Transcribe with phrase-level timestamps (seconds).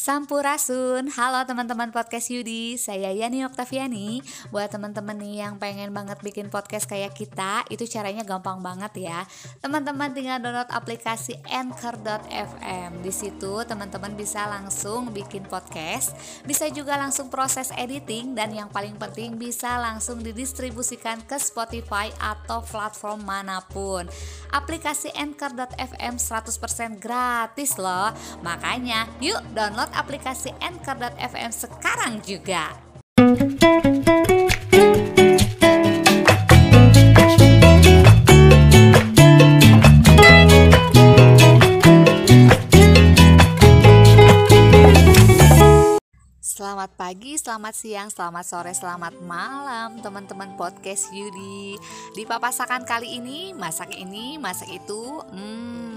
[0.00, 4.24] Sampurasun, halo teman-teman podcast Yudi Saya Yani Oktaviani.
[4.48, 9.28] Buat teman-teman nih yang pengen banget bikin podcast kayak kita Itu caranya gampang banget ya.
[9.60, 16.16] Teman-teman tinggal download aplikasi Anchor.fm Di situ teman-teman bisa langsung bikin podcast
[16.48, 22.64] Bisa juga langsung proses editing Dan yang paling penting bisa langsung didistribusikan ke Spotify atau
[22.64, 24.08] platform mana pun.
[24.48, 28.08] Aplikasi Anchor.fm 100% gratis loh.
[28.40, 32.70] Makanya yuk download aplikasi Anchor.fm sekarang juga.
[46.60, 51.76] Selamat pagi, selamat siang, selamat sore, selamat malam teman-teman podcast Yudi
[52.16, 55.89] Di papasakan kali ini, masak ini, masak itu Hmm,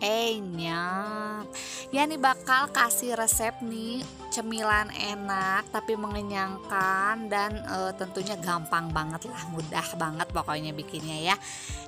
[0.00, 1.46] enak
[1.88, 9.24] Ya nih bakal kasih resep nih cemilan enak tapi mengenyangkan dan e, tentunya gampang banget
[9.24, 11.36] lah mudah banget pokoknya bikinnya ya.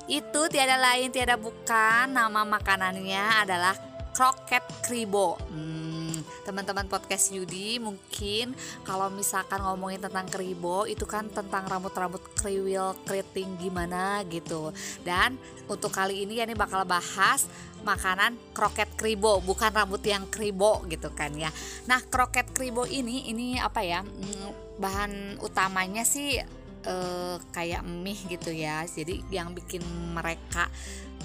[0.08, 3.76] Itu tiada lain tiada bukan nama makanannya adalah
[4.16, 8.52] kroket kribo hmm, teman-teman podcast Yudi mungkin
[8.82, 14.72] kalau misalkan ngomongin tentang kribo itu kan tentang rambut-rambut kriwil keriting gimana gitu.
[15.04, 15.36] Dan
[15.68, 17.44] untuk kali ini ya nih bakal bahas
[17.84, 21.52] makanan kroket kribo bukan rambut yang kribo gitu kan ya.
[21.84, 25.12] Nah kroket kribo ini ini apa ya mm, bahan
[25.44, 26.40] utamanya sih
[26.84, 28.88] eh, kayak mie gitu ya.
[28.88, 29.84] Jadi yang bikin
[30.16, 30.72] mereka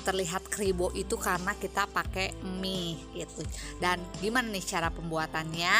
[0.05, 3.41] terlihat kribo itu karena kita pakai mie gitu.
[3.81, 5.75] Dan gimana nih cara pembuatannya?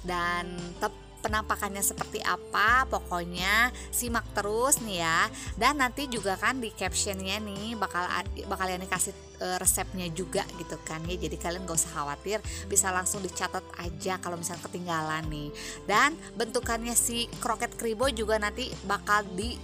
[0.00, 5.20] Dan tep penampakannya seperti apa pokoknya simak terus nih ya.
[5.54, 8.08] Dan nanti juga kan di captionnya nih bakal
[8.48, 11.16] bakal yang dikasih e, resepnya juga gitu kan ya.
[11.20, 15.48] Jadi kalian gak usah khawatir bisa langsung dicatat aja kalau misalnya ketinggalan nih.
[15.84, 19.56] Dan bentukannya si kroket kribo juga nanti bakal di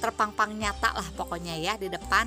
[0.00, 2.24] terpang-pang nyata lah pokoknya ya di depan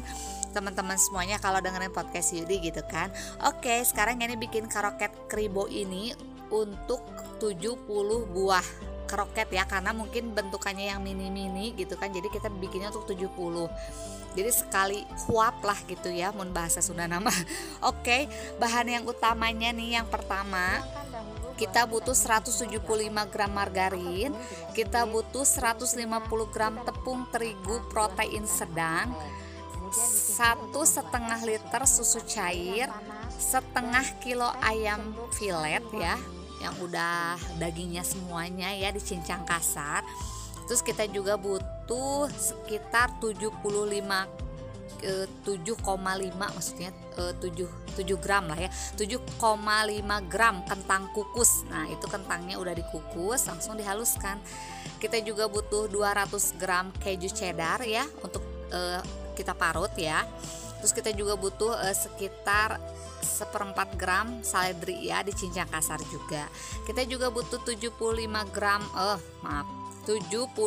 [0.54, 3.10] teman-teman semuanya kalau dengerin podcast Yudi gitu kan.
[3.50, 6.14] Oke sekarang ini bikin kroket kribo ini
[6.54, 7.02] untuk
[7.42, 7.82] 70
[8.30, 8.66] buah
[9.10, 13.30] kroket ya karena mungkin bentukannya yang mini-mini gitu kan jadi kita bikinnya untuk 70
[14.34, 17.30] jadi sekali kuap lah gitu ya mun bahasa Sunda nama.
[17.94, 18.26] Oke
[18.58, 20.82] bahan yang utamanya nih yang pertama
[21.54, 22.82] kita butuh 175
[23.30, 24.34] gram margarin
[24.74, 26.02] kita butuh 150
[26.50, 29.14] gram tepung terigu protein sedang
[30.34, 32.90] satu setengah liter susu cair
[33.38, 36.18] setengah kilo ayam filet ya
[36.64, 40.08] yang udah dagingnya semuanya ya dicincang kasar.
[40.64, 43.52] Terus kita juga butuh sekitar 75
[45.04, 45.76] 7,5
[46.40, 47.36] maksudnya 7
[48.00, 48.72] 7 gram lah ya.
[48.96, 51.68] 7,5 gram kentang kukus.
[51.68, 54.40] Nah itu kentangnya udah dikukus langsung dihaluskan.
[55.04, 58.40] Kita juga butuh 200 gram keju cheddar ya untuk
[58.72, 59.04] uh,
[59.36, 60.24] kita parut ya
[60.84, 62.76] terus kita juga butuh uh, sekitar
[63.24, 66.52] seperempat gram saledri ya dicincang kasar juga.
[66.84, 67.96] Kita juga butuh 75
[68.52, 69.64] gram eh maaf
[70.04, 70.60] 75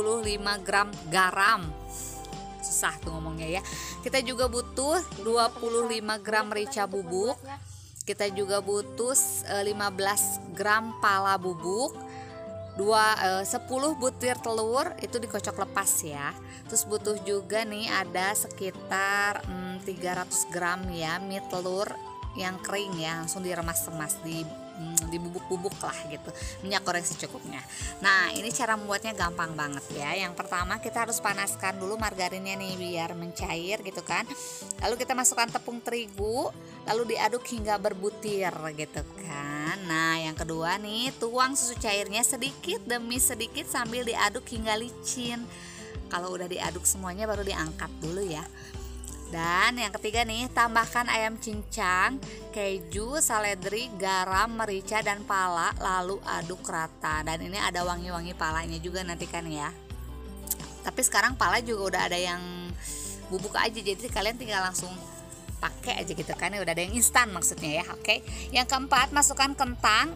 [0.65, 1.69] gram garam.
[2.65, 3.63] Susah tuh ngomongnya ya.
[4.01, 7.37] Kita juga butuh 25 gram merica bubuk.
[8.09, 11.93] Kita juga butuh 15 gram pala bubuk.
[12.77, 13.69] Dua eh, 10
[14.01, 16.33] butir telur itu dikocok lepas ya.
[16.69, 21.89] Terus butuh juga nih ada sekitar hmm, 300 gram ya mie telur
[22.37, 26.31] yang kering ya langsung diremas-remas di hmm, dibubuk-bubuk lah gitu.
[26.61, 27.65] Minyak goreng secukupnya.
[28.05, 30.13] Nah ini cara membuatnya gampang banget ya.
[30.13, 34.29] Yang pertama kita harus panaskan dulu margarinnya nih biar mencair gitu kan.
[34.85, 36.53] Lalu kita masukkan tepung terigu
[36.87, 39.77] lalu diaduk hingga berbutir gitu kan.
[39.89, 45.41] Nah yang kedua nih tuang susu cairnya sedikit demi sedikit sambil diaduk hingga licin.
[46.07, 48.47] Kalau udah diaduk semuanya baru diangkat dulu ya
[49.27, 52.23] dan yang ketiga nih, tambahkan ayam cincang,
[52.55, 57.27] keju, saledri, garam, merica, dan pala, lalu aduk rata.
[57.27, 59.75] Dan ini ada wangi-wangi palanya juga nanti kan ya.
[60.87, 62.39] Tapi sekarang pala juga udah ada yang
[63.27, 64.95] bubuk aja, jadi kalian tinggal langsung
[65.57, 68.21] pakai aja gitu kan ya udah ada yang instan maksudnya ya oke
[68.53, 70.13] yang keempat masukkan kentang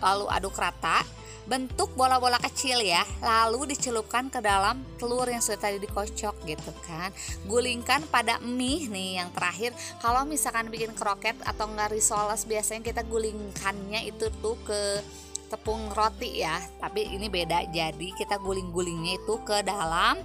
[0.00, 1.04] lalu aduk rata
[1.50, 7.10] bentuk bola-bola kecil ya lalu dicelupkan ke dalam telur yang sudah tadi dikocok gitu kan.
[7.50, 9.74] Gulingkan pada mie nih yang terakhir.
[9.98, 15.02] Kalau misalkan bikin kroket atau nggak risoles biasanya kita gulingkannya itu tuh ke
[15.50, 16.54] tepung roti ya.
[16.78, 20.22] Tapi ini beda jadi kita guling-gulingnya itu ke dalam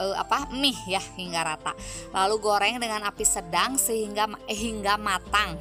[0.00, 1.76] uh, apa mie ya hingga rata.
[2.16, 5.60] Lalu goreng dengan api sedang sehingga eh, hingga matang.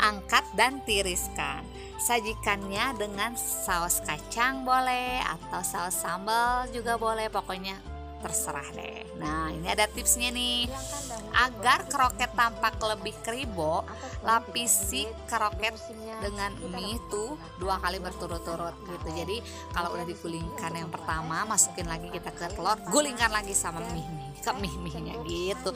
[0.00, 8.68] Angkat dan tiriskan sajikannya dengan saus kacang boleh atau saus sambal juga boleh pokoknya terserah
[8.72, 9.04] deh.
[9.20, 10.68] Nah ini ada tipsnya nih.
[11.36, 13.84] Agar kroket tampak lebih kribo
[14.24, 15.76] lapisi kroket
[16.24, 19.08] dengan mie tuh dua kali berturut-turut gitu.
[19.12, 19.36] Jadi
[19.72, 24.30] kalau udah digulingkan yang pertama masukin lagi kita ke telur gulingkan lagi sama mie nih
[24.40, 25.70] ke mie mie gitu.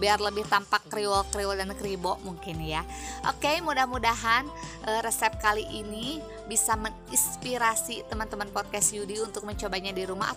[0.00, 2.82] Biar lebih tampak kriwol kriwol dan kribo mungkin ya.
[3.28, 4.48] Oke mudah-mudahan
[4.88, 10.32] uh, resep kali ini bisa menginspirasi teman-teman podcast Yudi untuk mencobanya di rumah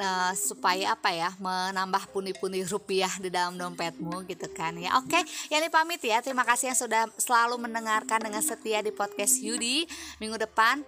[0.00, 4.96] nah, supaya apa ya menambah pundi-pundi rupiah di dalam dompetmu gitu kan ya.
[4.96, 5.20] Oke
[5.52, 6.24] ya ini pamit ya.
[6.24, 9.84] Terima kasih yang sudah selalu mendengarkan dengan setia di podcast Yudi.
[10.16, 10.80] Minggu depan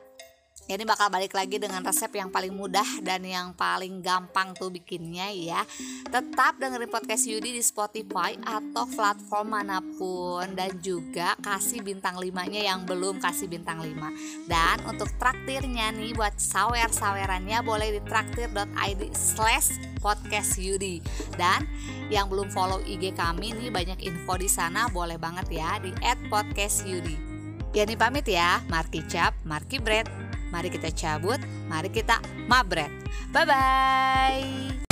[0.73, 5.29] Ini bakal balik lagi dengan resep yang paling mudah dan yang paling gampang tuh bikinnya
[5.29, 5.69] ya.
[6.09, 12.73] Tetap dengerin podcast Yudi di Spotify atau platform mana pun dan juga kasih bintang 5-nya
[12.73, 14.49] yang belum kasih bintang 5.
[14.49, 21.05] Dan untuk traktirnya nih buat sawer-sawerannya boleh di traktir.id slash podcast Yudi.
[21.37, 21.69] Dan
[22.09, 25.93] yang belum follow IG kami nih banyak info di sana boleh banget ya di
[26.33, 27.29] @podcastyudi.
[27.77, 30.22] Ya nih pamit ya, Marki Cap, Marki Bread.
[30.53, 32.93] Mari kita cabut, mari kita mabret.
[33.33, 34.85] Bye-bye.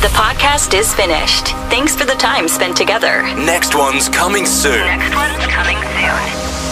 [0.00, 1.52] The podcast is finished.
[1.68, 3.20] Thanks for the time spent together.
[3.36, 4.80] Next one's coming soon.
[4.80, 6.63] Next one's coming soon.